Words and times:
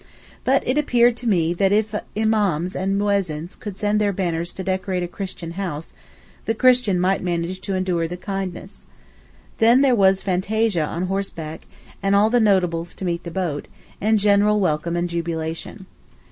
But 0.43 0.67
it 0.67 0.79
appeared 0.79 1.15
to 1.17 1.27
me 1.29 1.53
that 1.53 1.71
if 1.71 1.93
Imaams 2.17 2.75
and 2.75 2.97
Muezzins 2.97 3.55
could 3.55 3.77
send 3.77 4.01
their 4.01 4.11
banners 4.11 4.51
to 4.53 4.63
decorate 4.63 5.03
a 5.03 5.07
Christian 5.07 5.51
house, 5.51 5.93
the 6.45 6.55
Christian 6.55 6.99
might 6.99 7.21
manage 7.21 7.61
to 7.61 7.75
endure 7.75 8.07
the 8.07 8.17
kindness. 8.17 8.87
Then 9.59 9.81
there 9.81 9.93
was 9.93 10.23
fantasia 10.23 10.83
on 10.85 11.03
horseback, 11.05 11.67
and 12.01 12.15
all 12.15 12.31
the 12.31 12.39
notables 12.39 12.95
to 12.95 13.05
meet 13.05 13.23
the 13.25 13.29
boat, 13.29 13.67
and 14.01 14.17
general 14.17 14.59
welcome 14.59 14.95
and 14.95 15.07
jubilation. 15.07 15.85